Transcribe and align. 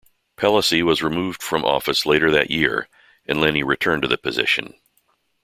Pellissey 0.35 0.81
was 0.81 1.03
removed 1.03 1.43
from 1.43 1.63
office 1.63 2.07
later 2.07 2.31
that 2.31 2.49
year, 2.49 2.89
and 3.27 3.39
Lennie 3.39 3.61
returned 3.61 4.01
to 4.01 4.07
the 4.07 4.17
position. 4.17 4.73